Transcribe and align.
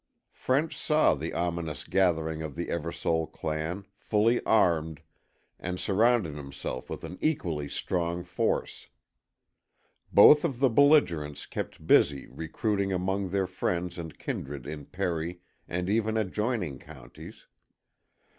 French 0.33 0.75
saw 0.75 1.13
the 1.13 1.31
ominous 1.31 1.83
gathering 1.83 2.41
of 2.41 2.55
the 2.55 2.69
Eversole 2.71 3.31
clan, 3.31 3.85
fully 3.99 4.43
armed, 4.47 5.01
and 5.59 5.79
surrounded 5.79 6.33
himself 6.35 6.89
with 6.89 7.03
an 7.03 7.19
equally 7.21 7.69
strong 7.69 8.23
force. 8.23 8.87
Both 10.11 10.43
of 10.43 10.57
the 10.59 10.69
belligerents 10.71 11.45
kept 11.45 11.85
busy 11.85 12.25
recruiting 12.25 12.91
among 12.91 13.29
their 13.29 13.45
friends 13.45 13.99
and 13.99 14.17
kindred 14.17 14.65
in 14.65 14.85
Perry 14.87 15.41
and 15.67 15.87
even 15.87 16.17
adjoining 16.17 16.79
counties. 16.79 17.45